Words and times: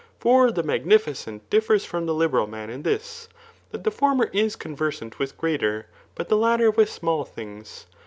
For 0.17 0.49
the 0.49 0.63
magnificent 0.63 1.47
differs 1.51 1.85
from 1.85 2.07
the 2.07 2.13
liberal 2.15 2.47
man 2.47 2.71
in 2.71 2.81
this, 2.81 3.29
that 3.69 3.83
the 3.83 3.91
former 3.91 4.31
is 4.33 4.55
conver 4.55 4.91
sant 4.91 5.19
with 5.19 5.37
great, 5.37 5.61
but 6.15 6.27
the 6.27 6.37
latter 6.37 6.71
with 6.71 6.89
small 6.89 7.23
things. 7.23 7.85